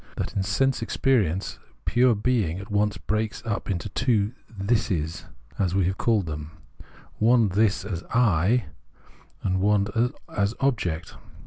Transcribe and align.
that 0.17 0.35
in 0.35 0.41
sense 0.41 0.81
experi 0.81 1.29
ence 1.31 1.59
pure 1.85 2.15
being 2.15 2.57
at 2.57 2.71
once 2.71 2.97
breaks 2.97 3.43
up 3.45 3.69
into 3.69 3.87
the 3.87 3.93
two" 3.93 4.33
thises," 4.59 5.25
as 5.59 5.75
we 5.75 5.85
have 5.85 5.99
called 5.99 6.25
them, 6.25 6.49
one 7.19 7.49
this 7.49 7.85
as 7.85 8.03
I, 8.05 8.65
and 9.43 9.59
one 9.61 10.11
as 10.35 10.55
object. 10.59 11.13